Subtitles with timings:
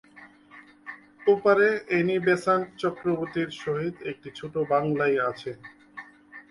[1.27, 1.67] ওপারে
[1.97, 5.51] Annie Besant চক্রবর্তীর সহিত একটি ছোট বাংলায় আছে।